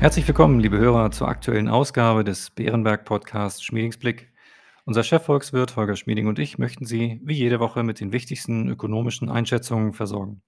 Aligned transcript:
Herzlich 0.00 0.26
willkommen, 0.26 0.60
liebe 0.60 0.78
Hörer, 0.78 1.10
zur 1.10 1.28
aktuellen 1.28 1.68
Ausgabe 1.68 2.24
des 2.24 2.48
Bärenberg-Podcasts 2.52 3.62
Schmiedingsblick. 3.62 4.32
Unser 4.86 5.02
Chefvolkswirt 5.02 5.76
Holger 5.76 5.94
Schmieding 5.94 6.26
und 6.26 6.38
ich 6.38 6.56
möchten 6.56 6.86
Sie 6.86 7.20
wie 7.22 7.34
jede 7.34 7.60
Woche 7.60 7.82
mit 7.82 8.00
den 8.00 8.10
wichtigsten 8.10 8.66
ökonomischen 8.70 9.28
Einschätzungen 9.28 9.92
versorgen. 9.92 10.40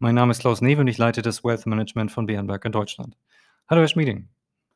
Mein 0.00 0.16
Name 0.16 0.32
ist 0.32 0.40
Klaus 0.40 0.60
Newe 0.60 0.80
und 0.80 0.88
ich 0.88 0.98
leite 0.98 1.22
das 1.22 1.44
Wealth 1.44 1.66
Management 1.66 2.10
von 2.10 2.26
Bärenberg 2.26 2.64
in 2.64 2.72
Deutschland. 2.72 3.16
Hallo, 3.68 3.82
Herr 3.82 3.86
Schmieding. 3.86 4.28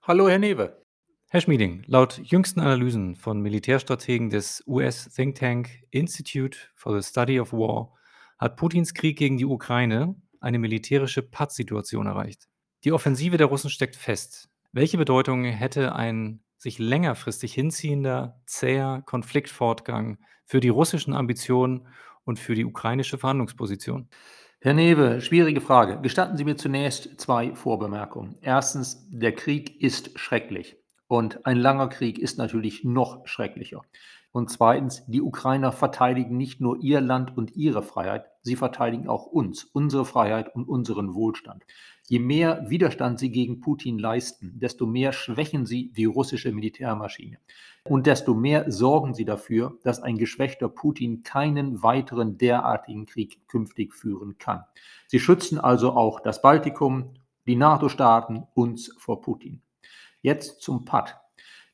Hallo, 0.02 0.28
Herr 0.28 0.38
Newe. 0.38 0.80
Herr 1.28 1.41
Schmieding, 1.41 1.83
laut 1.88 2.20
jüngsten 2.23 2.60
Analysen 2.60 3.16
von 3.16 3.41
Militärstrategen 3.41 4.30
des 4.30 4.62
US-Think 4.69 5.34
Tank 5.34 5.70
Institute 5.91 6.56
for 6.77 6.96
the 6.96 7.05
Study 7.05 7.41
of 7.41 7.52
War 7.52 7.92
hat 8.38 8.56
Putins 8.56 8.95
Krieg 8.95 9.19
gegen 9.19 9.38
die 9.38 9.45
Ukraine 9.45 10.15
eine 10.38 10.60
militärische 10.60 11.23
Pattsituation 11.23 12.06
erreicht. 12.06 12.48
Die 12.84 12.92
Offensive 12.92 13.37
der 13.37 13.48
Russen 13.48 13.70
steckt 13.70 13.96
fest. 13.96 14.48
Welche 14.73 14.98
Bedeutung 14.98 15.45
hätte 15.45 15.95
ein 15.95 16.41
sich 16.56 16.78
längerfristig 16.78 17.55
hinziehender, 17.55 18.41
zäher 18.46 19.02
Konfliktfortgang 19.06 20.19
für 20.45 20.60
die 20.60 20.69
russischen 20.69 21.14
Ambitionen 21.14 21.88
und 22.24 22.38
für 22.38 22.55
die 22.55 22.64
ukrainische 22.64 23.19
Verhandlungsposition? 23.19 24.09
Herr 24.60 24.74
Newe, 24.74 25.20
schwierige 25.20 25.60
Frage. 25.60 26.00
Gestatten 26.00 26.36
Sie 26.36 26.45
mir 26.45 26.56
zunächst 26.56 27.20
zwei 27.20 27.55
Vorbemerkungen. 27.55 28.36
Erstens, 28.42 29.06
der 29.08 29.33
Krieg 29.33 29.80
ist 29.80 30.19
schrecklich. 30.19 30.77
Und 31.06 31.47
ein 31.47 31.56
langer 31.56 31.88
Krieg 31.88 32.19
ist 32.19 32.38
natürlich 32.38 32.84
noch 32.84 33.27
schrecklicher. 33.27 33.83
Und 34.30 34.50
zweitens, 34.50 35.05
die 35.06 35.23
Ukrainer 35.23 35.73
verteidigen 35.73 36.36
nicht 36.36 36.60
nur 36.60 36.78
ihr 36.80 37.00
Land 37.00 37.36
und 37.36 37.56
ihre 37.56 37.82
Freiheit, 37.82 38.27
sie 38.42 38.56
verteidigen 38.56 39.09
auch 39.09 39.27
uns, 39.27 39.64
unsere 39.64 40.05
Freiheit 40.05 40.55
und 40.55 40.69
unseren 40.69 41.14
Wohlstand. 41.14 41.64
Je 42.06 42.19
mehr 42.19 42.64
Widerstand 42.69 43.19
sie 43.19 43.30
gegen 43.30 43.61
Putin 43.61 43.98
leisten, 43.98 44.53
desto 44.58 44.86
mehr 44.86 45.12
schwächen 45.12 45.66
sie 45.66 45.92
die 45.92 46.05
russische 46.05 46.53
Militärmaschine. 46.53 47.38
Und 47.84 48.06
desto 48.06 48.34
mehr 48.34 48.70
sorgen 48.70 49.14
sie 49.14 49.25
dafür, 49.25 49.78
dass 49.83 50.03
ein 50.03 50.19
geschwächter 50.19 50.69
Putin 50.69 51.22
keinen 51.22 51.83
weiteren 51.83 52.36
derartigen 52.36 53.06
Krieg 53.06 53.47
künftig 53.48 53.94
führen 53.94 54.36
kann. 54.38 54.64
Sie 55.06 55.20
schützen 55.20 55.58
also 55.58 55.92
auch 55.92 56.20
das 56.20 56.42
Baltikum, 56.42 57.14
die 57.47 57.56
NATO-Staaten, 57.56 58.47
uns 58.55 58.94
vor 58.98 59.22
Putin. 59.22 59.62
Jetzt 60.20 60.60
zum 60.60 60.84
Patt. 60.84 61.19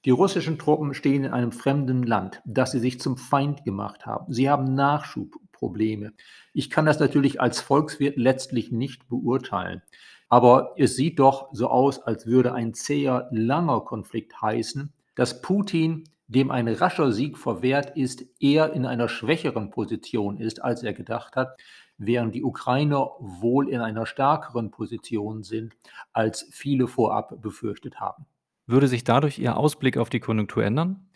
Die 0.05 0.11
russischen 0.11 0.59
Truppen 0.59 0.93
stehen 0.93 1.25
in 1.25 1.33
einem 1.33 1.51
fremden 1.51 2.03
Land, 2.03 2.43
das 2.45 2.73
sie 2.73 2.79
sich 2.79 3.01
zum 3.01 3.17
Feind 3.17 3.65
gemacht 3.65 4.05
haben. 4.05 4.31
Sie 4.31 4.51
haben 4.51 4.75
Nachschubprobleme. 4.75 6.13
Ich 6.53 6.69
kann 6.69 6.85
das 6.85 7.01
natürlich 7.01 7.41
als 7.41 7.63
Volkswirt 7.63 8.19
letztlich 8.19 8.71
nicht 8.71 9.09
beurteilen. 9.09 9.81
Aber 10.29 10.75
es 10.77 10.97
sieht 10.97 11.21
doch 11.21 11.49
so 11.53 11.69
aus, 11.69 12.01
als 12.01 12.27
würde 12.27 12.53
ein 12.53 12.75
zäher, 12.75 13.29
langer 13.31 13.81
Konflikt 13.81 14.43
heißen, 14.43 14.93
dass 15.15 15.41
Putin, 15.41 16.05
dem 16.27 16.51
ein 16.51 16.69
rascher 16.69 17.11
Sieg 17.11 17.39
verwehrt 17.39 17.97
ist, 17.97 18.25
eher 18.41 18.75
in 18.75 18.85
einer 18.85 19.09
schwächeren 19.09 19.71
Position 19.71 20.39
ist, 20.39 20.63
als 20.63 20.83
er 20.83 20.93
gedacht 20.93 21.35
hat, 21.35 21.57
während 21.97 22.35
die 22.35 22.45
Ukrainer 22.45 23.13
wohl 23.21 23.71
in 23.71 23.81
einer 23.81 24.05
stärkeren 24.05 24.71
Position 24.71 25.45
sind, 25.45 25.75
als 26.13 26.47
viele 26.51 26.89
vorab 26.89 27.41
befürchtet 27.41 28.01
haben. 28.01 28.27
Würde 28.67 28.89
sich 28.89 29.05
dadurch 29.05 29.39
Ihr 29.39 29.59
Ausblick 29.59 29.98
auf 29.98 30.09
die 30.09 30.20
Konjunktur 30.20 30.65
ändern? 30.65 31.07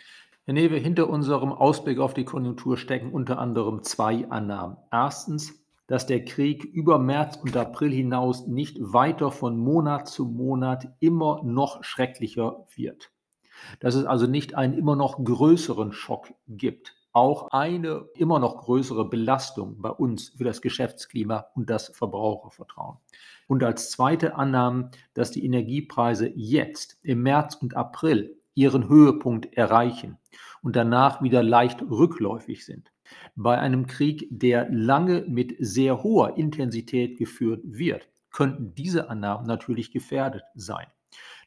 Herr 0.44 0.54
Newe, 0.54 0.76
hinter 0.76 1.08
unserem 1.08 1.50
Ausblick 1.50 1.98
auf 1.98 2.12
die 2.12 2.24
Konjunktur 2.24 2.76
stecken 2.76 3.10
unter 3.10 3.38
anderem 3.38 3.82
zwei 3.82 4.28
Annahmen. 4.30 4.76
Erstens, 4.90 5.54
dass 5.86 6.06
der 6.06 6.24
Krieg 6.26 6.64
über 6.64 6.98
März 6.98 7.36
und 7.36 7.56
April 7.56 7.90
hinaus 7.90 8.46
nicht 8.46 8.76
weiter 8.80 9.30
von 9.30 9.58
Monat 9.58 10.08
zu 10.08 10.26
Monat 10.26 10.88
immer 11.00 11.42
noch 11.42 11.82
schrecklicher 11.82 12.66
wird. 12.74 13.10
Dass 13.80 13.94
es 13.94 14.04
also 14.04 14.26
nicht 14.26 14.54
einen 14.54 14.74
immer 14.74 14.94
noch 14.94 15.24
größeren 15.24 15.92
Schock 15.92 16.34
gibt. 16.48 16.97
Auch 17.18 17.50
eine 17.50 18.06
immer 18.14 18.38
noch 18.38 18.58
größere 18.58 19.04
Belastung 19.10 19.82
bei 19.82 19.90
uns 19.90 20.28
für 20.28 20.44
das 20.44 20.62
Geschäftsklima 20.62 21.46
und 21.56 21.68
das 21.68 21.88
Verbrauchervertrauen. 21.88 22.98
Und 23.48 23.64
als 23.64 23.90
zweite 23.90 24.36
Annahme, 24.36 24.92
dass 25.14 25.32
die 25.32 25.44
Energiepreise 25.44 26.30
jetzt 26.36 26.96
im 27.02 27.24
März 27.24 27.56
und 27.56 27.74
April 27.76 28.36
ihren 28.54 28.88
Höhepunkt 28.88 29.52
erreichen 29.54 30.16
und 30.62 30.76
danach 30.76 31.20
wieder 31.20 31.42
leicht 31.42 31.82
rückläufig 31.82 32.64
sind. 32.64 32.92
Bei 33.34 33.58
einem 33.58 33.88
Krieg, 33.88 34.28
der 34.30 34.68
lange 34.70 35.24
mit 35.26 35.56
sehr 35.58 36.04
hoher 36.04 36.36
Intensität 36.36 37.18
geführt 37.18 37.62
wird, 37.64 38.08
könnten 38.30 38.76
diese 38.76 39.10
Annahmen 39.10 39.44
natürlich 39.44 39.90
gefährdet 39.90 40.44
sein. 40.54 40.86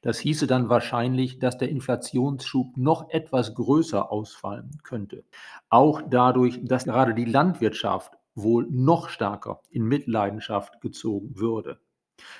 Das 0.02 0.18
hieße 0.20 0.48
dann 0.48 0.70
wahrscheinlich, 0.70 1.40
dass 1.40 1.58
der 1.58 1.70
Inflationsschub 1.70 2.76
noch 2.76 3.10
etwas 3.10 3.54
größer 3.54 4.12
ausfallen 4.12 4.72
könnte. 4.84 5.24
Auch 5.70 6.02
dadurch, 6.10 6.60
dass 6.64 6.86
gerade 6.86 7.14
die 7.14 7.26
Landwirtschaft 7.26 8.14
wohl 8.34 8.68
noch 8.70 9.10
stärker 9.10 9.62
in 9.70 9.84
Mitleidenschaft 9.84 10.82
gezogen 10.82 11.38
würde. 11.38 11.80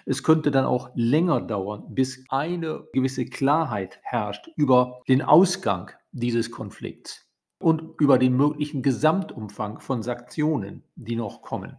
Es 0.06 0.24
könnte 0.24 0.52
dann 0.52 0.66
auch 0.66 0.90
länger 0.96 1.42
dauern, 1.42 1.86
bis 1.90 2.24
eine 2.30 2.86
gewisse 2.94 3.26
Klarheit 3.26 4.00
herrscht 4.04 4.50
über 4.56 5.02
den 5.08 5.22
Ausgang 5.22 5.92
dieses 6.12 6.52
Konflikts 6.52 7.28
und 7.60 8.00
über 8.00 8.18
den 8.18 8.36
möglichen 8.36 8.82
Gesamtumfang 8.82 9.80
von 9.80 10.04
Sanktionen, 10.04 10.84
die 10.96 11.16
noch 11.16 11.42
kommen. 11.42 11.78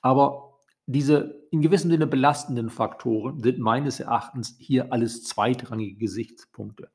Aber 0.00 0.47
diese 0.88 1.46
in 1.50 1.60
gewissem 1.60 1.90
Sinne 1.90 2.06
belastenden 2.06 2.70
Faktoren 2.70 3.42
sind 3.42 3.58
meines 3.58 4.00
Erachtens 4.00 4.56
hier 4.58 4.90
alles 4.90 5.22
zweitrangige 5.22 5.96
Gesichtspunkte. 5.96 6.90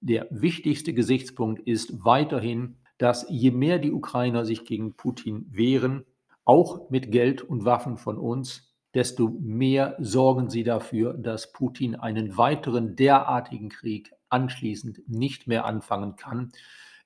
Der 0.00 0.28
wichtigste 0.30 0.94
Gesichtspunkt 0.94 1.60
ist 1.66 2.04
weiterhin, 2.04 2.76
dass 2.98 3.26
je 3.28 3.50
mehr 3.50 3.80
die 3.80 3.90
Ukrainer 3.90 4.44
sich 4.44 4.64
gegen 4.64 4.94
Putin 4.94 5.46
wehren, 5.50 6.04
auch 6.44 6.88
mit 6.88 7.10
Geld 7.10 7.42
und 7.42 7.64
Waffen 7.64 7.98
von 7.98 8.16
uns, 8.16 8.72
desto 8.94 9.28
mehr 9.40 9.96
sorgen 9.98 10.48
sie 10.48 10.62
dafür, 10.62 11.12
dass 11.14 11.52
Putin 11.52 11.96
einen 11.96 12.36
weiteren 12.36 12.94
derartigen 12.94 13.70
Krieg 13.70 14.12
anschließend 14.28 15.08
nicht 15.08 15.48
mehr 15.48 15.64
anfangen 15.64 16.14
kann. 16.14 16.52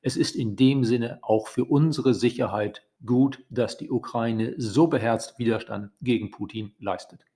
Es 0.07 0.17
ist 0.17 0.37
in 0.37 0.55
dem 0.55 0.85
Sinne 0.85 1.19
auch 1.23 1.49
für 1.49 1.65
unsere 1.65 2.15
Sicherheit 2.15 2.87
gut, 3.05 3.45
dass 3.51 3.77
die 3.77 3.91
Ukraine 3.91 4.55
so 4.57 4.87
beherzt 4.87 5.37
Widerstand 5.37 5.91
gegen 6.01 6.31
Putin 6.31 6.77
leistet. 6.79 7.27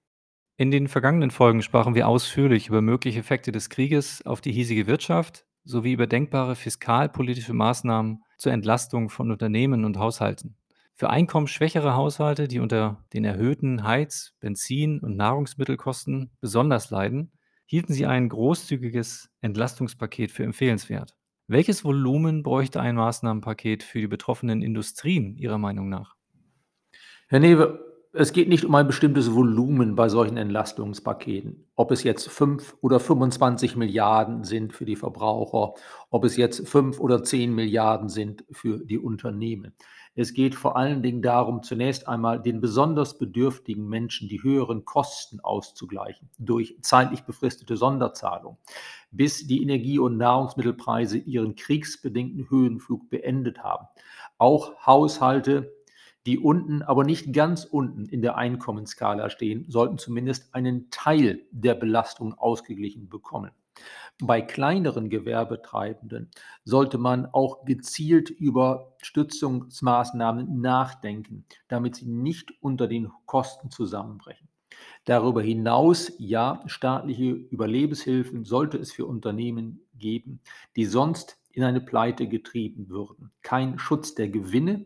In 0.56 0.70
den 0.70 0.86
vergangenen 0.86 1.32
Folgen 1.32 1.62
sprachen 1.62 1.97
wir 1.97 2.06
ausführlich 2.06 2.69
über 2.69 2.81
mögliche 2.81 3.19
Effekte 3.19 3.50
des 3.50 3.70
Krieges 3.70 4.25
auf 4.25 4.41
die 4.41 4.53
hiesige 4.53 4.86
Wirtschaft 4.86 5.47
sowie 5.64 5.94
über 5.94 6.06
denkbare 6.06 6.54
fiskalpolitische 6.54 7.54
Maßnahmen 7.54 8.22
zur 8.38 8.53
Entlastung 8.53 9.10
von 9.10 9.32
Unternehmen 9.32 9.84
und 9.84 9.98
Haushalten. 9.98 10.54
Für 10.94 11.10
einkommensschwächere 11.10 11.97
Haushalte, 11.97 12.47
die 12.47 12.60
unter 12.60 13.04
den 13.12 13.25
erhöhten 13.25 13.82
Heiz-, 13.82 14.37
Benzin- 14.38 15.00
und 15.00 15.16
Nahrungsmittelkosten 15.16 16.31
besonders 16.41 16.91
leiden, 16.91 17.32
hielten 17.66 17.92
sie 17.92 18.06
ein 18.06 18.28
großzügiges 18.28 19.28
Entlastungspaket 19.41 20.31
für 20.31 20.44
empfehlenswert. 20.44 21.16
Welches 21.53 21.84
Volumen 21.84 22.44
bräuchte 22.44 22.81
ein 22.81 22.94
Maßnahmenpaket 22.94 23.83
für 23.83 23.99
die 23.99 24.06
betroffenen 24.06 24.62
Industrien 24.62 25.34
Ihrer 25.37 25.59
Meinung 25.59 25.88
nach? 25.88 26.15
Herr 27.27 27.41
Newe, 27.41 27.84
es 28.12 28.33
geht 28.33 28.49
nicht 28.49 28.65
um 28.65 28.72
ein 28.77 28.87
bestimmtes 28.87 29.34
Volumen 29.34 29.97
bei 29.97 30.09
solchen 30.09 30.37
Entlastungspaketen. 30.37 31.66
Ob 31.75 31.91
es 31.91 32.05
jetzt 32.05 32.28
5 32.28 32.77
oder 32.83 33.00
25 33.00 33.75
Milliarden 33.75 34.44
sind 34.44 34.72
für 34.72 34.84
die 34.84 34.94
Verbraucher, 34.94 35.75
ob 36.11 36.25
es 36.25 36.37
jetzt 36.37 36.69
5 36.69 37.00
oder 37.00 37.25
10 37.25 37.53
Milliarden 37.53 38.09
sind 38.09 38.44
für 38.53 38.78
die 38.78 39.00
Unternehmen. 39.00 39.75
Es 40.16 40.34
geht 40.34 40.56
vor 40.56 40.76
allen 40.76 41.03
Dingen 41.03 41.22
darum, 41.22 41.62
zunächst 41.62 42.08
einmal 42.08 42.43
den 42.43 42.61
besonders 42.61 43.17
bedürftigen 43.17 43.88
Menschen 43.88 44.29
die 44.29 44.43
höheren 44.43 44.84
Kosten 44.84 45.38
auszugleichen 45.40 46.29
durch 46.38 46.76
zeitlich 46.82 47.23
befristete 47.23 47.76
Sonderzahlungen, 47.76 48.58
bis 49.12 49.46
die 49.46 49.62
Energie- 49.62 50.00
und 50.00 50.17
Nahrungsmittelpreise 50.17 51.17
ihren 51.17 51.55
kriegsbedingten 51.55 52.50
Höhenflug 52.50 53.08
beendet 53.08 53.62
haben. 53.62 53.87
Auch 54.37 54.84
Haushalte, 54.84 55.73
die 56.26 56.38
unten, 56.38 56.82
aber 56.82 57.05
nicht 57.05 57.32
ganz 57.32 57.64
unten 57.64 58.06
in 58.06 58.20
der 58.20 58.37
Einkommensskala 58.37 59.31
stehen, 59.31 59.64
sollten 59.69 59.96
zumindest 59.96 60.55
einen 60.55 60.90
Teil 60.90 61.43
der 61.52 61.75
Belastung 61.75 62.34
ausgeglichen 62.34 63.08
bekommen. 63.08 63.52
Bei 64.22 64.43
kleineren 64.43 65.08
Gewerbetreibenden 65.08 66.31
sollte 66.64 66.99
man 66.99 67.26
auch 67.26 67.64
gezielt 67.64 68.28
über 68.28 68.94
Stützungsmaßnahmen 69.02 70.61
nachdenken, 70.61 71.46
damit 71.69 71.96
sie 71.96 72.06
nicht 72.06 72.52
unter 72.61 72.87
den 72.87 73.11
Kosten 73.25 73.70
zusammenbrechen. 73.70 74.49
Darüber 75.05 75.43
hinaus, 75.43 76.12
ja, 76.19 76.62
staatliche 76.67 77.31
Überlebenshilfen 77.31 78.44
sollte 78.44 78.76
es 78.78 78.93
für 78.93 79.06
Unternehmen 79.06 79.81
geben, 79.94 80.40
die 80.76 80.84
sonst 80.84 81.38
in 81.52 81.64
eine 81.64 81.81
Pleite 81.81 82.28
getrieben 82.28 82.88
würden. 82.88 83.32
Kein 83.43 83.78
Schutz 83.78 84.14
der 84.14 84.28
Gewinne, 84.28 84.84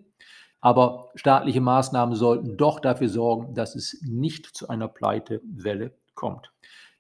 aber 0.60 1.10
staatliche 1.14 1.60
Maßnahmen 1.60 2.14
sollten 2.14 2.56
doch 2.56 2.81
dafür 2.81 3.08
sorgen, 3.08 3.54
dass 3.54 3.75
es 3.75 4.00
nicht 4.02 4.46
zu 4.46 4.69
einer 4.69 4.88
Pleitewelle 4.88 5.94
kommt. 6.14 6.52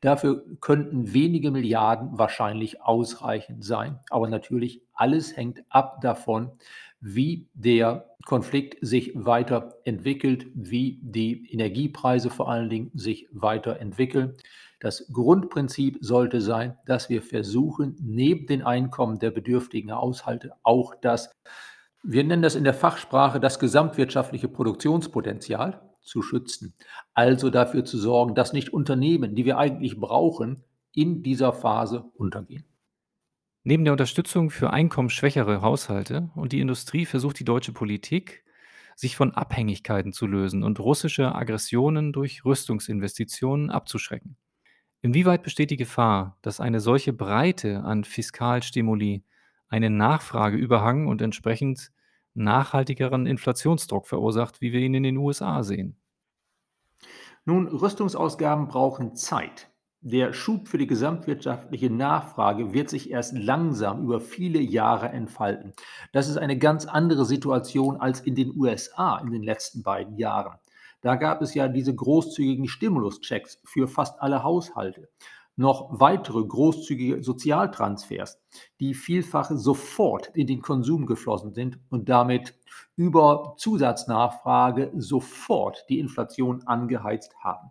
Dafür 0.04 0.44
könnten 0.60 1.14
wenige 1.14 1.50
Milliarden 1.50 2.18
wahrscheinlich 2.18 2.82
ausreichend 2.82 3.64
sein. 3.64 4.00
Aber 4.10 4.28
natürlich, 4.28 4.82
alles 4.92 5.34
hängt 5.34 5.64
ab 5.70 6.02
davon, 6.02 6.52
wie 7.00 7.48
der 7.54 8.10
Konflikt 8.26 8.86
sich 8.86 9.12
weiterentwickelt, 9.14 10.48
wie 10.54 11.00
die 11.00 11.50
Energiepreise 11.50 12.28
vor 12.28 12.50
allen 12.50 12.68
Dingen 12.68 12.90
sich 12.92 13.28
weiterentwickeln. 13.32 14.34
Das 14.78 15.10
Grundprinzip 15.10 15.96
sollte 16.02 16.42
sein, 16.42 16.76
dass 16.84 17.08
wir 17.08 17.22
versuchen, 17.22 17.96
neben 17.98 18.46
den 18.46 18.62
Einkommen 18.62 19.18
der 19.18 19.30
bedürftigen 19.30 19.90
Haushalte 19.90 20.52
auch 20.64 20.94
das, 21.00 21.32
wir 22.02 22.24
nennen 22.24 22.42
das 22.42 22.56
in 22.56 22.64
der 22.64 22.74
Fachsprache, 22.74 23.40
das 23.40 23.58
gesamtwirtschaftliche 23.58 24.48
Produktionspotenzial 24.48 25.80
zu 26.04 26.22
schützen. 26.22 26.74
Also 27.12 27.50
dafür 27.50 27.84
zu 27.84 27.98
sorgen, 27.98 28.34
dass 28.34 28.52
nicht 28.52 28.72
Unternehmen, 28.72 29.34
die 29.34 29.44
wir 29.44 29.58
eigentlich 29.58 29.98
brauchen, 29.98 30.62
in 30.92 31.22
dieser 31.22 31.52
Phase 31.52 32.04
untergehen. 32.14 32.64
Neben 33.64 33.84
der 33.84 33.94
Unterstützung 33.94 34.50
für 34.50 34.70
einkommensschwächere 34.70 35.62
Haushalte 35.62 36.30
und 36.36 36.52
die 36.52 36.60
Industrie 36.60 37.06
versucht 37.06 37.40
die 37.40 37.44
deutsche 37.44 37.72
Politik, 37.72 38.44
sich 38.94 39.16
von 39.16 39.32
Abhängigkeiten 39.32 40.12
zu 40.12 40.26
lösen 40.26 40.62
und 40.62 40.78
russische 40.78 41.34
Aggressionen 41.34 42.12
durch 42.12 42.44
Rüstungsinvestitionen 42.44 43.70
abzuschrecken. 43.70 44.36
Inwieweit 45.00 45.42
besteht 45.42 45.70
die 45.70 45.76
Gefahr, 45.76 46.38
dass 46.42 46.60
eine 46.60 46.80
solche 46.80 47.12
Breite 47.12 47.82
an 47.82 48.04
Fiskalstimuli 48.04 49.24
einen 49.68 49.96
Nachfrageüberhang 49.96 51.06
und 51.06 51.20
entsprechend 51.20 51.90
nachhaltigeren 52.34 53.26
Inflationsdruck 53.26 54.06
verursacht, 54.06 54.60
wie 54.60 54.72
wir 54.72 54.80
ihn 54.80 54.94
in 54.94 55.02
den 55.02 55.16
USA 55.16 55.62
sehen? 55.62 55.96
Nun, 57.44 57.68
Rüstungsausgaben 57.68 58.68
brauchen 58.68 59.14
Zeit. 59.16 59.70
Der 60.00 60.34
Schub 60.34 60.68
für 60.68 60.76
die 60.76 60.86
gesamtwirtschaftliche 60.86 61.88
Nachfrage 61.88 62.74
wird 62.74 62.90
sich 62.90 63.10
erst 63.10 63.32
langsam 63.32 64.02
über 64.02 64.20
viele 64.20 64.60
Jahre 64.60 65.08
entfalten. 65.08 65.72
Das 66.12 66.28
ist 66.28 66.36
eine 66.36 66.58
ganz 66.58 66.84
andere 66.84 67.24
Situation 67.24 67.98
als 67.98 68.20
in 68.20 68.34
den 68.34 68.54
USA 68.54 69.18
in 69.18 69.30
den 69.30 69.42
letzten 69.42 69.82
beiden 69.82 70.18
Jahren. 70.18 70.58
Da 71.00 71.16
gab 71.16 71.42
es 71.42 71.54
ja 71.54 71.68
diese 71.68 71.94
großzügigen 71.94 72.68
Stimuluschecks 72.68 73.60
für 73.64 73.88
fast 73.88 74.20
alle 74.20 74.42
Haushalte 74.42 75.08
noch 75.56 76.00
weitere 76.00 76.44
großzügige 76.44 77.22
Sozialtransfers, 77.22 78.40
die 78.80 78.94
vielfach 78.94 79.50
sofort 79.50 80.28
in 80.34 80.46
den 80.46 80.62
Konsum 80.62 81.06
geflossen 81.06 81.54
sind 81.54 81.78
und 81.90 82.08
damit 82.08 82.54
über 82.96 83.54
Zusatznachfrage 83.56 84.90
sofort 84.96 85.84
die 85.88 86.00
Inflation 86.00 86.62
angeheizt 86.66 87.34
haben. 87.42 87.70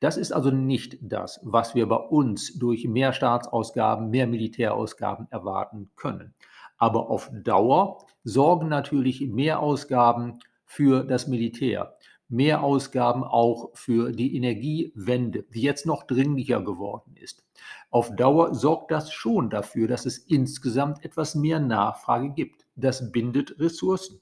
Das 0.00 0.16
ist 0.16 0.32
also 0.32 0.50
nicht 0.50 0.98
das, 1.02 1.40
was 1.42 1.74
wir 1.74 1.86
bei 1.86 1.96
uns 1.96 2.58
durch 2.58 2.86
mehr 2.86 3.12
Staatsausgaben, 3.12 4.08
mehr 4.10 4.26
Militärausgaben 4.26 5.26
erwarten 5.30 5.90
können. 5.94 6.34
Aber 6.78 7.10
auf 7.10 7.30
Dauer 7.32 8.06
sorgen 8.24 8.68
natürlich 8.68 9.20
mehr 9.28 9.60
Ausgaben 9.60 10.38
für 10.64 11.04
das 11.04 11.26
Militär, 11.26 11.98
Mehrausgaben 12.30 13.24
auch 13.24 13.70
für 13.74 14.12
die 14.12 14.36
Energiewende, 14.36 15.44
die 15.52 15.62
jetzt 15.62 15.84
noch 15.84 16.04
dringlicher 16.04 16.62
geworden 16.62 17.16
ist. 17.16 17.44
Auf 17.90 18.14
Dauer 18.14 18.54
sorgt 18.54 18.90
das 18.90 19.12
schon 19.12 19.50
dafür, 19.50 19.88
dass 19.88 20.06
es 20.06 20.18
insgesamt 20.18 21.04
etwas 21.04 21.34
mehr 21.34 21.60
Nachfrage 21.60 22.30
gibt. 22.30 22.66
Das 22.76 23.12
bindet 23.12 23.58
Ressourcen. 23.58 24.20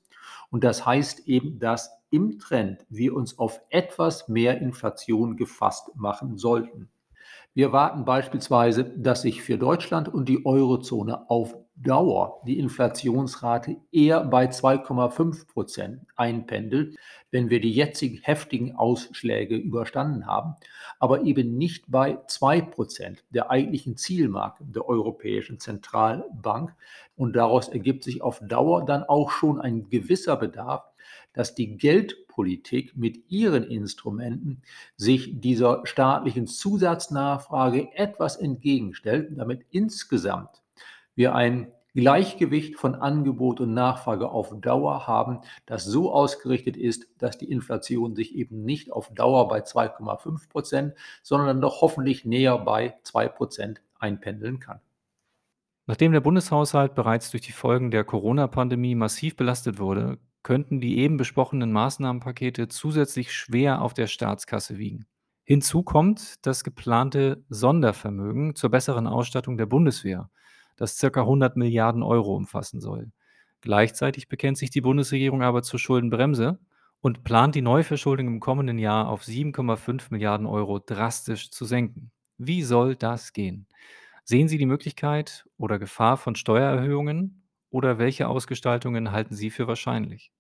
Und 0.50 0.64
das 0.64 0.87
heißt 0.87 1.28
eben, 1.28 1.58
dass 1.58 1.90
im 2.10 2.38
Trend 2.38 2.87
wir 2.88 3.14
uns 3.14 3.38
auf 3.38 3.60
etwas 3.69 4.28
mehr 4.28 4.60
Inflation 4.60 5.37
gefasst 5.37 5.90
machen 5.94 6.38
sollten. 6.38 6.88
Wir 7.55 7.72
warten 7.72 8.05
beispielsweise, 8.05 8.84
dass 8.84 9.22
sich 9.22 9.43
für 9.43 9.58
Deutschland 9.58 10.08
und 10.08 10.28
die 10.28 10.46
Eurozone 10.46 11.28
auf 11.28 11.56
Dauer 11.81 12.43
die 12.45 12.59
Inflationsrate 12.59 13.77
eher 13.93 14.25
bei 14.25 14.47
2,5 14.47 15.47
Prozent 15.47 16.01
einpendelt, 16.17 16.97
wenn 17.31 17.51
wir 17.51 17.61
die 17.61 17.71
jetzigen 17.71 18.19
heftigen 18.23 18.75
Ausschläge 18.75 19.57
überstanden 19.57 20.27
haben, 20.27 20.55
aber 20.99 21.23
eben 21.23 21.57
nicht 21.57 21.85
bei 21.89 22.19
2 22.27 22.63
Prozent 22.63 23.25
der 23.31 23.51
eigentlichen 23.51 23.97
Zielmarke 23.97 24.65
der 24.65 24.89
Europäischen 24.89 25.61
Zentralbank. 25.61 26.75
Und 27.17 27.37
daraus 27.37 27.69
ergibt 27.69 28.03
sich 28.03 28.23
auf 28.23 28.41
Dauer 28.43 28.85
dann 28.85 29.05
auch 29.05 29.31
schon 29.31 29.61
ein 29.61 29.89
gewisser 29.89 30.37
Bedarf, 30.37 30.85
dass 31.33 31.55
die 31.55 31.77
Geldpolitik 31.77 32.97
mit 32.97 33.31
ihren 33.31 33.63
Instrumenten 33.65 34.63
sich 34.97 35.41
dieser 35.41 35.83
staatlichen 35.85 36.49
Zusatznachfrage 36.49 37.89
etwas 37.95 38.37
entgegenstellt, 38.37 39.31
damit 39.37 39.65
insgesamt 39.71 40.63
wir 41.19 41.35
ein 41.35 41.73
Gleichgewicht 41.94 42.76
von 42.76 42.94
Angebot 42.94 43.61
und 43.61 43.75
Nachfrage 43.75 44.29
auf 44.29 44.55
Dauer 44.61 45.09
haben, 45.09 45.41
das 45.67 45.85
so 45.85 46.12
ausgerichtet 46.12 46.76
ist, 46.76 47.09
dass 47.19 47.37
die 47.37 47.50
Inflation 47.50 48.15
sich 48.15 48.37
eben 48.37 48.65
nicht 48.65 48.93
auf 48.93 49.12
Dauer 49.12 49.49
bei 49.49 49.61
2,5 49.61 50.49
Prozent, 50.49 50.94
sondern 51.25 51.61
doch 51.61 51.81
hoffentlich 51.81 52.25
näher 52.25 52.56
bei 52.59 52.94
2 53.03 53.29
Prozent 53.31 53.82
einpendeln 53.99 54.61
kann. 54.61 54.81
Nachdem 55.87 56.12
der 56.12 56.20
Bundeshaushalt 56.20 56.94
bereits 56.94 57.32
durch 57.32 57.43
die 57.43 57.53
Folgen 57.53 57.91
der 57.91 58.05
Corona-Pandemie 58.05 58.94
massiv 58.94 59.35
belastet 59.35 59.81
wurde, 59.81 60.19
könnten 60.44 60.81
die 60.81 60.99
eben 60.99 61.17
besprochenen 61.17 61.73
Maßnahmenpakete 61.73 62.69
zusätzlich 62.69 63.32
schwer 63.32 63.82
auf 63.82 63.93
der 63.93 64.06
Staatskasse 64.06 64.79
wiegen. 64.79 65.06
Hinzu 65.43 65.82
kommt 65.82 66.47
das 66.47 66.62
geplante 66.62 67.43
Sondervermögen 67.49 68.55
zur 68.55 68.70
besseren 68.70 69.09
Ausstattung 69.09 69.56
der 69.59 69.67
Bundeswehr 69.67 70.31
das 70.79 70.99
ca. 70.99 71.21
100 71.21 71.57
Milliarden 71.57 72.03
Euro 72.03 72.35
umfassen 72.35 72.81
soll. 72.81 73.13
Gleichzeitig 73.61 74.29
bekennt 74.29 74.59
sich 74.59 74.71
die 74.71 74.81
Bundesregierung 74.81 75.43
aber 75.43 75.63
zur 75.63 75.79
Schuldenbremse 75.79 76.59
und 77.01 77.25
plant 77.25 77.55
die 77.55 77.63
Neuverschuldung 77.63 78.27
im 78.29 78.41
kommenden 78.41 78.79
Jahr 78.79 79.09
auf 79.09 79.25
7,5 79.25 80.11
Milliarden 80.11 80.47
Euro 80.47 80.79
drastisch 80.79 81.51
zu 81.51 81.65
senken. 81.67 82.11
Wie 82.39 82.63
soll 82.63 82.97
das 82.97 83.33
gehen? 83.33 83.67
Sehen 84.25 84.49
Sie 84.49 84.59
die 84.59 84.67
Möglichkeit 84.67 85.47
oder 85.59 85.79
Gefahr 85.79 86.17
von 86.17 86.37
Steuererhöhungen 86.37 87.43
oder 87.71 87.99
welche 87.99 88.29
Ausgestaltungen 88.29 89.13
halten 89.13 89.35
Sie 89.35 89.51
für 89.51 89.67
wahrscheinlich? 89.67 90.33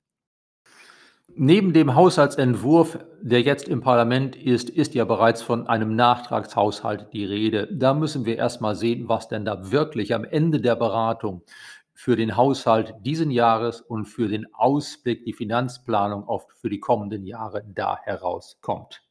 Neben 1.40 1.72
dem 1.72 1.94
Haushaltsentwurf, 1.94 2.98
der 3.22 3.42
jetzt 3.42 3.68
im 3.68 3.80
Parlament 3.80 4.34
ist, 4.34 4.68
ist 4.68 4.96
ja 4.96 5.04
bereits 5.04 5.40
von 5.40 5.68
einem 5.68 5.94
Nachtragshaushalt 5.94 7.12
die 7.12 7.24
Rede. 7.24 7.68
Da 7.70 7.94
müssen 7.94 8.24
wir 8.24 8.36
erst 8.36 8.60
mal 8.60 8.74
sehen, 8.74 9.08
was 9.08 9.28
denn 9.28 9.44
da 9.44 9.70
wirklich 9.70 10.12
am 10.16 10.24
Ende 10.24 10.60
der 10.60 10.74
Beratung 10.74 11.42
für 11.94 12.16
den 12.16 12.36
Haushalt 12.36 12.92
diesen 13.06 13.30
Jahres 13.30 13.80
und 13.80 14.06
für 14.06 14.26
den 14.26 14.52
Ausblick, 14.52 15.24
die 15.24 15.32
Finanzplanung 15.32 16.24
oft 16.24 16.50
für 16.54 16.70
die 16.70 16.80
kommenden 16.80 17.24
Jahre 17.24 17.62
da 17.72 17.96
herauskommt. 18.02 19.02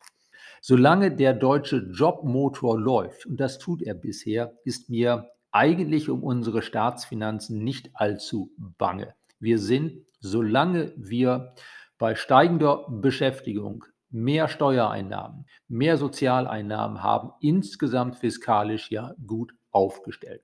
Solange 0.60 1.16
der 1.16 1.32
deutsche 1.32 1.78
Jobmotor 1.78 2.78
läuft, 2.78 3.26
und 3.26 3.40
das 3.40 3.58
tut 3.58 3.82
er 3.82 3.94
bisher, 3.94 4.52
ist 4.66 4.90
mir 4.90 5.30
eigentlich 5.54 6.10
um 6.10 6.24
unsere 6.24 6.62
Staatsfinanzen 6.62 7.64
nicht 7.64 7.92
allzu 7.94 8.52
bange. 8.58 9.14
Wir 9.40 9.60
sind, 9.60 10.06
solange 10.20 10.92
wir 10.98 11.54
bei 11.98 12.16
steigender 12.16 12.86
Beschäftigung 12.90 13.86
mehr 14.10 14.48
Steuereinnahmen, 14.48 15.46
mehr 15.68 15.98
Sozialeinnahmen 15.98 17.04
haben, 17.04 17.32
insgesamt 17.42 18.16
fiskalisch 18.16 18.92
ja 18.92 19.14
gut 19.26 19.54
aufgestellt. 19.72 20.44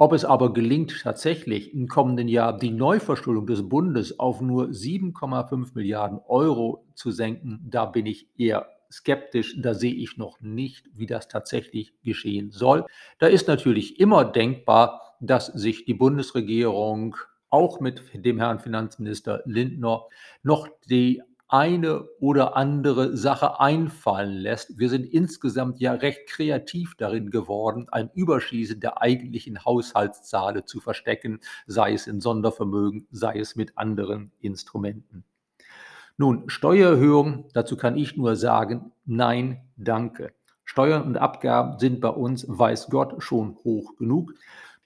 Ob 0.00 0.12
es 0.12 0.24
aber 0.24 0.52
gelingt, 0.52 1.00
tatsächlich 1.02 1.74
im 1.74 1.88
kommenden 1.88 2.28
Jahr 2.28 2.56
die 2.56 2.70
Neuverschuldung 2.70 3.46
des 3.46 3.68
Bundes 3.68 4.20
auf 4.20 4.40
nur 4.40 4.66
7,5 4.66 5.74
Milliarden 5.74 6.20
Euro 6.28 6.86
zu 6.94 7.10
senken, 7.10 7.66
da 7.68 7.84
bin 7.84 8.06
ich 8.06 8.28
eher 8.38 8.68
skeptisch. 8.92 9.56
Da 9.60 9.74
sehe 9.74 9.94
ich 9.94 10.16
noch 10.16 10.40
nicht, 10.40 10.86
wie 10.94 11.06
das 11.06 11.26
tatsächlich 11.26 11.94
geschehen 12.04 12.52
soll. 12.52 12.86
Da 13.18 13.26
ist 13.26 13.48
natürlich 13.48 13.98
immer 13.98 14.24
denkbar, 14.24 15.16
dass 15.20 15.46
sich 15.46 15.84
die 15.84 15.94
Bundesregierung 15.94 17.16
auch 17.50 17.80
mit 17.80 18.02
dem 18.14 18.38
Herrn 18.38 18.58
Finanzminister 18.58 19.42
Lindner 19.44 20.06
noch 20.42 20.68
die 20.88 21.22
eine 21.48 22.06
oder 22.20 22.56
andere 22.56 23.16
Sache 23.16 23.58
einfallen 23.58 24.34
lässt. 24.34 24.78
Wir 24.78 24.90
sind 24.90 25.06
insgesamt 25.06 25.80
ja 25.80 25.94
recht 25.94 26.26
kreativ 26.28 26.94
darin 26.96 27.30
geworden, 27.30 27.88
ein 27.90 28.10
Überschießen 28.14 28.80
der 28.80 29.00
eigentlichen 29.00 29.64
Haushaltszahlen 29.64 30.66
zu 30.66 30.80
verstecken, 30.80 31.40
sei 31.66 31.94
es 31.94 32.06
in 32.06 32.20
Sondervermögen, 32.20 33.08
sei 33.10 33.38
es 33.38 33.56
mit 33.56 33.78
anderen 33.78 34.30
Instrumenten. 34.40 35.24
Nun, 36.18 36.50
Steuererhöhung, 36.50 37.48
dazu 37.54 37.76
kann 37.76 37.96
ich 37.96 38.16
nur 38.16 38.36
sagen, 38.36 38.92
nein, 39.06 39.62
danke. 39.76 40.34
Steuern 40.64 41.04
und 41.04 41.16
Abgaben 41.16 41.78
sind 41.78 42.02
bei 42.02 42.10
uns, 42.10 42.44
weiß 42.46 42.88
Gott, 42.90 43.22
schon 43.22 43.56
hoch 43.64 43.96
genug. 43.96 44.34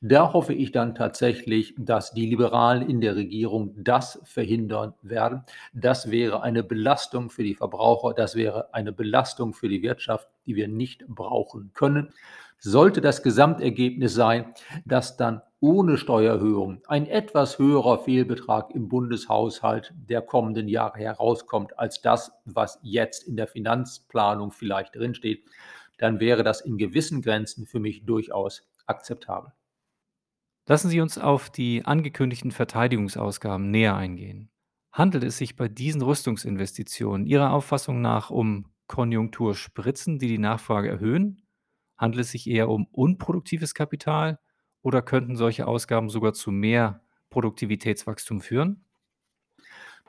Da 0.04 0.32
hoffe 0.32 0.52
ich 0.52 0.72
dann 0.72 0.96
tatsächlich, 0.96 1.76
dass 1.78 2.12
die 2.12 2.26
Liberalen 2.26 2.90
in 2.90 3.00
der 3.00 3.14
Regierung 3.14 3.72
das 3.76 4.18
verhindern 4.24 4.94
werden. 5.00 5.44
Das 5.72 6.10
wäre 6.10 6.42
eine 6.42 6.64
Belastung 6.64 7.30
für 7.30 7.44
die 7.44 7.54
Verbraucher, 7.54 8.12
das 8.12 8.34
wäre 8.34 8.74
eine 8.74 8.90
Belastung 8.90 9.54
für 9.54 9.68
die 9.68 9.80
Wirtschaft, 9.80 10.28
die 10.44 10.56
wir 10.56 10.66
nicht 10.66 11.06
brauchen 11.06 11.70
können. 11.72 12.12
Sollte 12.58 13.00
das 13.00 13.22
Gesamtergebnis 13.22 14.12
sein, 14.12 14.52
dass 14.84 15.16
dann 15.16 15.40
ohne 15.60 15.96
Steuererhöhung 15.96 16.82
ein 16.88 17.06
etwas 17.06 17.60
höherer 17.60 17.98
Fehlbetrag 17.98 18.74
im 18.74 18.88
Bundeshaushalt 18.88 19.94
der 19.94 20.20
kommenden 20.20 20.66
Jahre 20.66 20.98
herauskommt 20.98 21.78
als 21.78 22.00
das, 22.02 22.32
was 22.44 22.80
jetzt 22.82 23.22
in 23.22 23.36
der 23.36 23.46
Finanzplanung 23.46 24.50
vielleicht 24.50 24.96
drinsteht, 24.96 25.44
dann 25.98 26.18
wäre 26.18 26.42
das 26.42 26.60
in 26.60 26.76
gewissen 26.76 27.22
Grenzen 27.22 27.66
für 27.66 27.78
mich 27.78 28.04
durchaus 28.04 28.68
akzeptabel. 28.86 29.52
Lassen 30.66 30.90
Sie 30.90 31.00
uns 31.00 31.18
auf 31.18 31.50
die 31.50 31.84
angekündigten 31.84 32.52
Verteidigungsausgaben 32.52 33.70
näher 33.70 33.96
eingehen. 33.96 34.50
Handelt 34.92 35.24
es 35.24 35.36
sich 35.38 35.56
bei 35.56 35.68
diesen 35.68 36.02
Rüstungsinvestitionen 36.02 37.26
Ihrer 37.26 37.52
Auffassung 37.52 38.00
nach 38.00 38.30
um 38.30 38.66
Konjunkturspritzen, 38.86 40.18
die 40.18 40.28
die 40.28 40.38
Nachfrage 40.38 40.88
erhöhen? 40.88 41.42
Handelt 41.98 42.22
es 42.22 42.30
sich 42.30 42.48
eher 42.48 42.68
um 42.68 42.86
unproduktives 42.92 43.74
Kapital 43.74 44.38
oder 44.82 45.02
könnten 45.02 45.36
solche 45.36 45.66
Ausgaben 45.66 46.10
sogar 46.10 46.32
zu 46.32 46.52
mehr 46.52 47.02
Produktivitätswachstum 47.30 48.40
führen? 48.40 48.84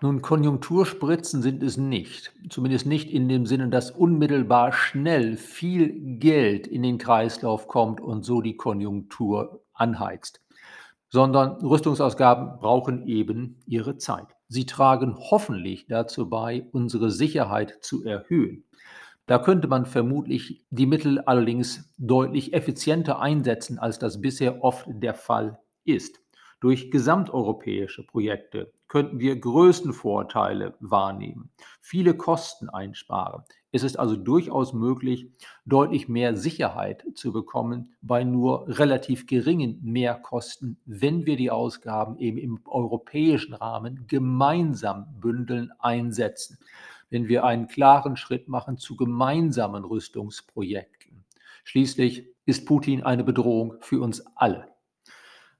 Nun, 0.02 0.22
Konjunkturspritzen 0.22 1.42
sind 1.42 1.64
es 1.64 1.78
nicht. 1.78 2.34
Zumindest 2.50 2.86
nicht 2.86 3.10
in 3.10 3.30
dem 3.30 3.46
Sinne, 3.46 3.70
dass 3.70 3.90
unmittelbar 3.90 4.74
schnell 4.74 5.38
viel 5.38 6.18
Geld 6.20 6.68
in 6.68 6.84
den 6.84 6.98
Kreislauf 6.98 7.68
kommt 7.68 8.02
und 8.02 8.24
so 8.24 8.42
die 8.42 8.58
Konjunktur 8.58 9.64
anheizt. 9.74 10.43
Sondern 11.14 11.64
Rüstungsausgaben 11.64 12.58
brauchen 12.58 13.08
eben 13.08 13.60
ihre 13.68 13.98
Zeit. 13.98 14.26
Sie 14.48 14.66
tragen 14.66 15.16
hoffentlich 15.16 15.86
dazu 15.86 16.28
bei, 16.28 16.66
unsere 16.72 17.12
Sicherheit 17.12 17.78
zu 17.82 18.04
erhöhen. 18.04 18.64
Da 19.28 19.38
könnte 19.38 19.68
man 19.68 19.86
vermutlich 19.86 20.66
die 20.72 20.88
Mittel 20.88 21.20
allerdings 21.20 21.94
deutlich 22.00 22.56
effizienter 22.56 23.20
einsetzen, 23.20 23.78
als 23.78 24.00
das 24.00 24.22
bisher 24.22 24.64
oft 24.64 24.88
der 24.90 25.14
Fall 25.14 25.60
ist. 25.86 26.20
Durch 26.60 26.90
gesamteuropäische 26.90 28.08
Projekte 28.08 28.74
könnten 28.94 29.20
wir 29.20 29.36
größten 29.40 29.92
Vorteile 29.92 30.76
wahrnehmen, 30.80 31.50
viele 31.82 32.16
Kosten 32.16 32.70
einsparen. 32.70 33.42
Es 33.72 33.82
ist 33.82 33.98
also 33.98 34.16
durchaus 34.16 34.72
möglich, 34.74 35.32
deutlich 35.66 36.10
mehr 36.10 36.38
Sicherheit 36.38 37.04
zu 37.16 37.34
bekommen 37.34 37.96
bei 38.04 38.24
nur 38.24 38.68
relativ 38.68 39.26
geringen 39.26 39.80
Mehrkosten, 39.82 40.78
wenn 40.86 41.26
wir 41.26 41.38
die 41.38 41.50
Ausgaben 41.50 42.20
eben 42.20 42.38
im 42.38 42.60
europäischen 42.66 43.56
Rahmen 43.56 44.06
gemeinsam 44.06 45.08
bündeln, 45.20 45.72
einsetzen. 45.80 46.60
Wenn 47.10 47.28
wir 47.28 47.46
einen 47.46 47.66
klaren 47.66 48.16
Schritt 48.16 48.48
machen 48.48 48.78
zu 48.78 48.96
gemeinsamen 48.96 49.86
Rüstungsprojekten. 49.86 51.26
Schließlich 51.64 52.28
ist 52.46 52.68
Putin 52.68 53.02
eine 53.02 53.24
Bedrohung 53.24 53.74
für 53.80 54.02
uns 54.02 54.24
alle. 54.36 54.68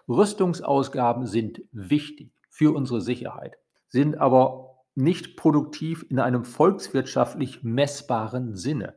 Rüstungsausgaben 0.08 1.26
sind 1.26 1.64
wichtig 1.72 2.30
für 2.54 2.76
unsere 2.76 3.02
Sicherheit, 3.02 3.58
sind 3.88 4.20
aber 4.20 4.84
nicht 4.94 5.38
produktiv 5.38 6.06
in 6.08 6.20
einem 6.20 6.46
volkswirtschaftlich 6.46 7.64
messbaren 7.64 8.56
Sinne. 8.56 8.94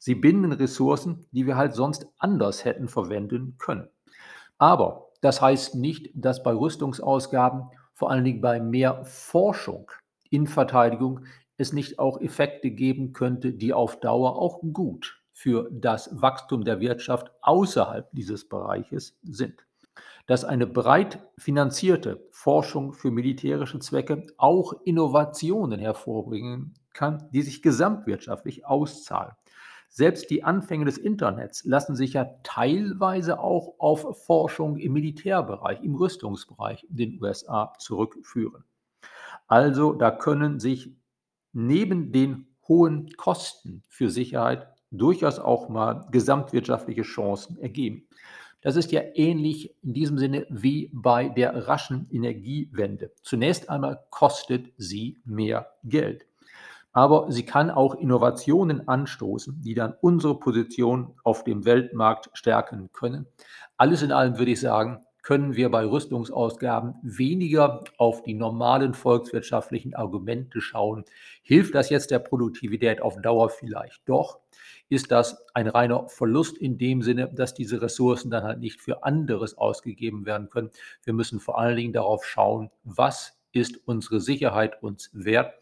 Sie 0.00 0.16
binden 0.16 0.50
Ressourcen, 0.50 1.24
die 1.30 1.46
wir 1.46 1.56
halt 1.56 1.72
sonst 1.72 2.08
anders 2.18 2.64
hätten 2.64 2.88
verwenden 2.88 3.54
können. 3.58 3.88
Aber 4.58 5.12
das 5.20 5.40
heißt 5.40 5.76
nicht, 5.76 6.10
dass 6.14 6.42
bei 6.42 6.52
Rüstungsausgaben, 6.52 7.62
vor 7.94 8.10
allen 8.10 8.24
Dingen 8.24 8.40
bei 8.40 8.58
mehr 8.58 9.04
Forschung 9.04 9.92
in 10.28 10.48
Verteidigung, 10.48 11.26
es 11.58 11.72
nicht 11.72 12.00
auch 12.00 12.20
Effekte 12.20 12.72
geben 12.72 13.12
könnte, 13.12 13.52
die 13.52 13.72
auf 13.72 14.00
Dauer 14.00 14.36
auch 14.36 14.60
gut 14.72 15.22
für 15.32 15.68
das 15.70 16.10
Wachstum 16.20 16.64
der 16.64 16.80
Wirtschaft 16.80 17.30
außerhalb 17.42 18.10
dieses 18.10 18.48
Bereiches 18.48 19.16
sind 19.22 19.64
dass 20.26 20.44
eine 20.44 20.66
breit 20.66 21.18
finanzierte 21.38 22.26
Forschung 22.30 22.92
für 22.92 23.10
militärische 23.10 23.78
Zwecke 23.78 24.26
auch 24.36 24.74
Innovationen 24.84 25.80
hervorbringen 25.80 26.74
kann, 26.92 27.28
die 27.32 27.42
sich 27.42 27.62
gesamtwirtschaftlich 27.62 28.66
auszahlen. 28.66 29.34
Selbst 29.88 30.30
die 30.30 30.44
Anfänge 30.44 30.84
des 30.84 30.98
Internets 30.98 31.64
lassen 31.64 31.96
sich 31.96 32.12
ja 32.12 32.24
teilweise 32.44 33.40
auch 33.40 33.74
auf 33.78 34.24
Forschung 34.24 34.76
im 34.76 34.92
Militärbereich, 34.92 35.82
im 35.82 35.96
Rüstungsbereich 35.96 36.86
in 36.88 36.96
den 36.96 37.22
USA 37.22 37.72
zurückführen. 37.78 38.62
Also 39.48 39.92
da 39.92 40.12
können 40.12 40.60
sich 40.60 40.94
neben 41.52 42.12
den 42.12 42.46
hohen 42.68 43.10
Kosten 43.16 43.82
für 43.88 44.10
Sicherheit 44.10 44.68
durchaus 44.92 45.40
auch 45.40 45.68
mal 45.68 46.06
gesamtwirtschaftliche 46.12 47.02
Chancen 47.02 47.58
ergeben. 47.58 48.06
Das 48.60 48.76
ist 48.76 48.92
ja 48.92 49.00
ähnlich 49.14 49.74
in 49.82 49.94
diesem 49.94 50.18
Sinne 50.18 50.46
wie 50.50 50.90
bei 50.92 51.28
der 51.28 51.68
raschen 51.68 52.08
Energiewende. 52.10 53.12
Zunächst 53.22 53.70
einmal 53.70 54.00
kostet 54.10 54.72
sie 54.76 55.18
mehr 55.24 55.72
Geld. 55.84 56.26
Aber 56.92 57.30
sie 57.30 57.44
kann 57.44 57.70
auch 57.70 57.94
Innovationen 57.94 58.88
anstoßen, 58.88 59.62
die 59.62 59.74
dann 59.74 59.94
unsere 60.00 60.38
Position 60.38 61.14
auf 61.22 61.44
dem 61.44 61.64
Weltmarkt 61.64 62.30
stärken 62.34 62.90
können. 62.92 63.26
Alles 63.76 64.02
in 64.02 64.12
allem 64.12 64.38
würde 64.38 64.50
ich 64.50 64.60
sagen, 64.60 65.00
können 65.22 65.54
wir 65.54 65.70
bei 65.70 65.84
Rüstungsausgaben 65.84 66.94
weniger 67.02 67.84
auf 67.98 68.22
die 68.22 68.34
normalen 68.34 68.94
volkswirtschaftlichen 68.94 69.94
Argumente 69.94 70.60
schauen. 70.60 71.04
Hilft 71.42 71.74
das 71.74 71.90
jetzt 71.90 72.10
der 72.10 72.18
Produktivität 72.18 73.02
auf 73.02 73.20
Dauer 73.20 73.50
vielleicht 73.50 74.08
doch? 74.08 74.40
Ist 74.88 75.10
das 75.10 75.44
ein 75.54 75.68
reiner 75.68 76.08
Verlust 76.08 76.58
in 76.58 76.78
dem 76.78 77.02
Sinne, 77.02 77.32
dass 77.32 77.54
diese 77.54 77.80
Ressourcen 77.82 78.30
dann 78.30 78.44
halt 78.44 78.60
nicht 78.60 78.80
für 78.80 79.04
anderes 79.04 79.56
ausgegeben 79.56 80.26
werden 80.26 80.50
können? 80.50 80.70
Wir 81.04 81.12
müssen 81.12 81.40
vor 81.40 81.58
allen 81.58 81.76
Dingen 81.76 81.92
darauf 81.92 82.24
schauen, 82.24 82.70
was 82.84 83.38
ist 83.52 83.76
unsere 83.86 84.20
Sicherheit 84.20 84.82
uns 84.82 85.10
wert? 85.12 85.54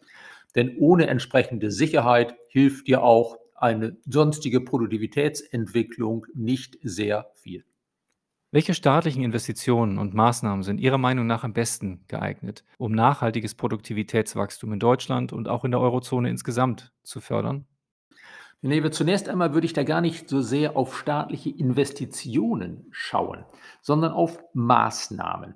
Denn 0.55 0.77
ohne 0.77 1.07
entsprechende 1.07 1.71
Sicherheit 1.71 2.35
hilft 2.47 2.87
dir 2.87 3.03
auch 3.03 3.37
eine 3.55 3.97
sonstige 4.05 4.61
Produktivitätsentwicklung 4.61 6.25
nicht 6.33 6.77
sehr 6.81 7.31
viel. 7.35 7.65
Welche 8.51 8.73
staatlichen 8.73 9.21
Investitionen 9.21 9.99
und 9.99 10.15
Maßnahmen 10.15 10.63
sind 10.63 10.79
Ihrer 10.79 10.97
Meinung 10.97 11.27
nach 11.27 11.43
am 11.43 11.53
besten 11.53 12.03
geeignet, 12.07 12.65
um 12.79 12.93
nachhaltiges 12.93 13.53
Produktivitätswachstum 13.53 14.73
in 14.73 14.79
Deutschland 14.79 15.33
und 15.33 15.47
auch 15.47 15.65
in 15.65 15.71
der 15.71 15.79
Eurozone 15.79 16.31
insgesamt 16.31 16.91
zu 17.03 17.21
fördern? 17.21 17.67
Nee, 18.61 18.89
zunächst 18.91 19.29
einmal 19.29 19.53
würde 19.53 19.65
ich 19.65 19.73
da 19.73 19.83
gar 19.83 20.01
nicht 20.01 20.27
so 20.27 20.41
sehr 20.41 20.75
auf 20.75 20.97
staatliche 20.97 21.49
Investitionen 21.49 22.87
schauen, 22.91 23.45
sondern 23.81 24.11
auf 24.11 24.43
Maßnahmen. 24.53 25.55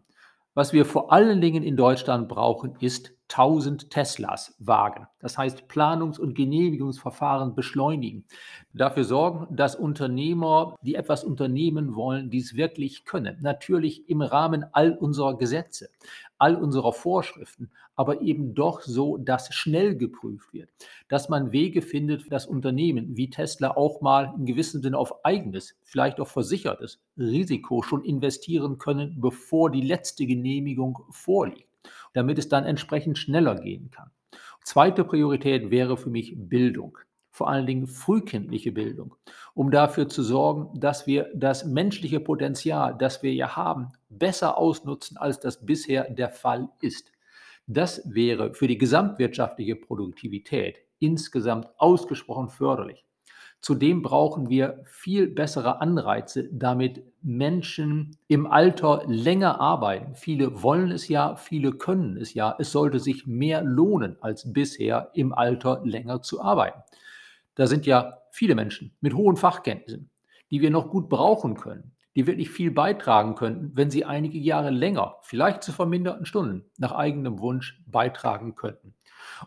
Was 0.54 0.72
wir 0.72 0.86
vor 0.86 1.12
allen 1.12 1.42
Dingen 1.42 1.64
in 1.64 1.76
Deutschland 1.76 2.30
brauchen, 2.30 2.78
ist 2.80 3.12
1000 3.30 3.90
Teslas 3.90 4.56
wagen. 4.60 5.08
Das 5.20 5.38
heißt, 5.38 5.68
Planungs- 5.68 6.20
und 6.20 6.36
Genehmigungsverfahren 6.36 7.56
beschleunigen. 7.56 8.26
Dafür 8.74 9.04
sorgen, 9.04 9.54
dass 9.56 9.76
Unternehmer, 9.76 10.76
die 10.84 10.94
etwas 10.96 11.24
unternehmen 11.24 11.96
wollen, 11.96 12.30
dies 12.30 12.56
wirklich 12.56 13.06
können. 13.06 13.38
Natürlich 13.42 14.08
im 14.08 14.22
Rahmen 14.22 14.66
all 14.72 14.92
unserer 14.92 15.38
Gesetze, 15.38 15.90
all 16.38 16.56
unserer 16.56 16.94
Vorschriften, 16.94 17.72
aber 17.96 18.22
eben 18.22 18.54
doch 18.54 18.82
so, 18.82 19.18
dass 19.18 19.54
schnell 19.54 19.96
geprüft 19.96 20.54
wird, 20.54 20.70
dass 21.08 21.30
man 21.30 21.52
Wege 21.52 21.82
findet, 21.82 22.32
dass 22.32 22.46
Unternehmen 22.46 23.16
wie 23.16 23.30
Tesla 23.30 23.72
auch 23.72 24.02
mal 24.02 24.34
in 24.38 24.46
gewissem 24.46 24.82
Sinne 24.82 24.98
auf 24.98 25.24
eigenes, 25.26 25.76
vielleicht 25.84 26.20
auch 26.20 26.28
versichertes 26.28 27.00
Risiko 27.18 27.82
schon 27.82 28.04
investieren 28.04 28.78
können, 28.78 29.22
bevor 29.22 29.70
die 29.70 29.82
letzte 29.82 30.26
Genehmigung 30.26 31.00
vorliegt. 31.10 31.68
Damit 32.14 32.38
es 32.38 32.48
dann 32.48 32.64
entsprechend 32.64 33.18
schneller 33.18 33.56
gehen 33.56 33.90
kann. 33.92 34.12
Zweite 34.64 35.04
Priorität 35.04 35.70
wäre 35.72 35.98
für 35.98 36.10
mich 36.10 36.34
Bildung, 36.38 36.98
vor 37.34 37.50
allen 37.50 37.66
Dingen 37.66 37.88
frühkindliche 37.88 38.72
Bildung, 38.72 39.16
um 39.56 39.72
dafür 39.72 40.08
zu 40.08 40.22
sorgen, 40.22 40.80
dass 40.80 41.08
wir 41.08 41.32
das 41.34 41.66
menschliche 41.66 42.20
Potenzial, 42.20 42.96
das 42.96 43.24
wir 43.24 43.34
ja 43.34 43.56
haben, 43.56 43.90
besser 44.08 44.56
ausnutzen, 44.56 45.18
als 45.18 45.40
das 45.40 45.66
bisher 45.66 46.08
der 46.12 46.30
Fall 46.30 46.70
ist. 46.80 47.12
Das 47.66 48.04
wäre 48.06 48.54
für 48.54 48.68
die 48.68 48.78
gesamtwirtschaftliche 48.78 49.76
Produktivität 49.76 50.78
insgesamt 51.00 51.68
ausgesprochen 51.80 52.50
förderlich. 52.50 53.04
Zudem 53.62 54.04
brauchen 54.04 54.50
wir 54.50 54.84
viel 54.84 55.28
bessere 55.28 55.82
Anreize, 55.82 56.50
damit 56.52 57.02
Menschen 57.24 58.16
im 58.28 58.46
Alter 58.46 59.04
länger 59.08 59.60
arbeiten. 59.60 60.14
Viele 60.14 60.62
wollen 60.62 60.92
es 60.92 61.08
ja, 61.08 61.36
viele 61.36 61.72
können 61.72 62.18
es 62.18 62.36
ja. 62.36 62.56
Es 62.60 62.72
sollte 62.72 63.00
sich 63.00 63.26
mehr 63.26 63.64
lohnen, 63.64 64.18
als 64.22 64.54
bisher 64.54 65.10
im 65.14 65.34
Alter 65.34 65.82
länger 65.84 66.22
zu 66.22 66.42
arbeiten. 66.42 66.84
Da 67.56 67.68
sind 67.68 67.86
ja 67.86 68.20
viele 68.32 68.56
Menschen 68.56 68.96
mit 69.02 69.14
hohen 69.14 69.38
Fachkenntnissen, 69.38 70.10
die 70.52 70.62
wir 70.62 70.72
noch 70.72 70.90
gut 70.90 71.10
brauchen 71.10 71.56
können, 71.56 71.96
die 72.16 72.28
wirklich 72.28 72.50
viel 72.50 72.72
beitragen 72.72 73.36
könnten, 73.36 73.72
wenn 73.76 73.90
sie 73.90 74.06
einige 74.06 74.38
Jahre 74.38 74.70
länger, 74.70 75.18
vielleicht 75.22 75.64
zu 75.64 75.72
verminderten 75.72 76.26
Stunden, 76.26 76.66
nach 76.78 76.92
eigenem 76.92 77.40
Wunsch 77.40 77.82
beitragen 77.88 78.56
könnten. 78.56 78.94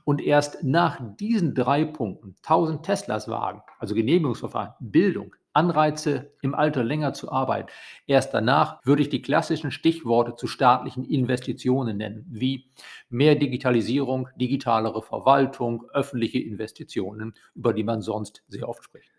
Und 0.05 0.21
erst 0.21 0.63
nach 0.63 1.01
diesen 1.19 1.55
drei 1.55 1.85
Punkten, 1.85 2.35
1000 2.43 2.85
Teslas 2.85 3.29
wagen, 3.29 3.63
also 3.79 3.95
Genehmigungsverfahren, 3.95 4.75
Bildung, 4.81 5.35
Anreize 5.57 6.33
im 6.43 6.55
Alter 6.55 6.85
länger 6.85 7.15
zu 7.15 7.33
arbeiten, 7.33 7.69
erst 8.07 8.33
danach 8.35 8.85
würde 8.85 9.03
ich 9.03 9.09
die 9.09 9.23
klassischen 9.23 9.73
Stichworte 9.73 10.37
zu 10.37 10.47
staatlichen 10.47 11.05
Investitionen 11.05 11.97
nennen, 11.97 12.27
wie 12.29 12.71
mehr 13.09 13.35
Digitalisierung, 13.35 14.29
digitalere 14.37 15.03
Verwaltung, 15.03 15.87
öffentliche 15.93 16.39
Investitionen, 16.39 17.35
über 17.55 17.73
die 17.73 17.85
man 17.85 18.03
sonst 18.03 18.45
sehr 18.47 18.69
oft 18.69 18.85
spricht. 18.85 19.11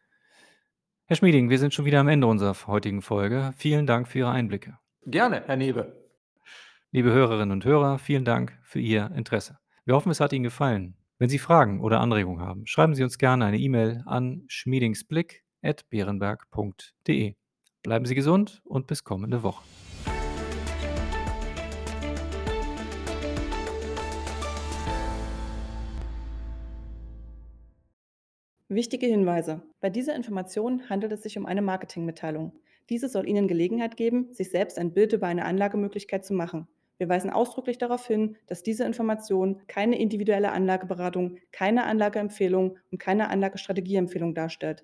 Herr 1.06 1.16
Schmieding, 1.16 1.50
wir 1.50 1.58
sind 1.58 1.74
schon 1.74 1.86
wieder 1.86 2.00
am 2.00 2.08
Ende 2.08 2.28
unserer 2.28 2.56
heutigen 2.68 3.02
Folge. 3.02 3.54
Vielen 3.58 3.88
Dank 3.88 4.08
für 4.08 4.20
Ihre 4.20 4.32
Einblicke. 4.32 4.78
Gerne, 5.06 5.42
Herr 5.46 5.56
Newe. 5.56 5.96
Liebe 6.92 7.12
Hörerinnen 7.12 7.52
und 7.52 7.66
Hörer, 7.66 7.98
vielen 7.98 8.26
Dank 8.26 8.58
für 8.64 8.80
Ihr 8.80 9.12
Interesse. 9.16 9.58
Wir 9.86 9.96
hoffen, 9.96 10.12
es 10.12 10.20
hat 10.20 10.34
Ihnen 10.34 10.44
gefallen. 10.44 10.96
Wenn 11.18 11.30
Sie 11.30 11.40
Fragen 11.40 11.82
oder 11.82 12.00
Anregungen 12.00 12.42
haben, 12.42 12.68
schreiben 12.68 12.94
Sie 12.94 13.04
uns 13.04 13.18
gerne 13.18 13.46
eine 13.46 13.58
E-Mail 13.58 14.04
an 14.06 14.44
schmiedingsblick.beerenberg.de. 15.62 17.36
Bleiben 17.84 18.06
Sie 18.06 18.16
gesund 18.16 18.62
und 18.66 18.88
bis 18.88 19.04
kommende 19.04 19.44
Woche. 19.44 19.64
Wichtige 28.70 29.08
Hinweise. 29.08 29.62
Bei 29.80 29.90
dieser 29.90 30.16
Information 30.16 30.90
handelt 30.90 31.14
es 31.14 31.24
sich 31.24 31.38
um 31.38 31.46
eine 31.46 31.62
Marketingmitteilung. 31.62 32.52
Diese 32.90 33.08
soll 33.08 33.28
Ihnen 33.28 33.48
Gelegenheit 33.48 33.96
geben, 33.96 34.34
sich 34.34 34.50
selbst 34.50 34.78
ein 34.78 34.94
Bild 34.94 35.14
über 35.14 35.28
eine 35.28 35.46
Anlagemöglichkeit 35.46 36.26
zu 36.26 36.34
machen. 36.34 36.68
Wir 36.98 37.08
weisen 37.08 37.30
ausdrücklich 37.30 37.78
darauf 37.78 38.06
hin, 38.06 38.36
dass 38.48 38.64
diese 38.64 38.84
Information 38.84 39.62
keine 39.68 40.00
individuelle 40.00 40.52
Anlageberatung, 40.52 41.38
keine 41.52 41.86
Anlageempfehlung 41.86 42.78
und 42.92 42.98
keine 42.98 43.30
Anlagestrategieempfehlung 43.30 44.34
darstellt. 44.34 44.84